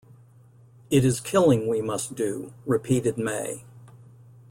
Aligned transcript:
"It 0.89 1.05
is 1.05 1.19
killing 1.19 1.67
we 1.67 1.79
must 1.79 2.15
do," 2.15 2.53
repeated 2.65 3.19
May. 3.19 3.65